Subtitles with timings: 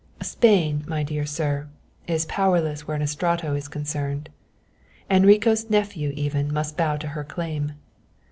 [0.23, 1.67] "Spain, my dear sir,
[2.07, 4.29] is powerless where an Estrato is concerned.
[5.11, 7.73] Enrico's nephew even must bow to her claim.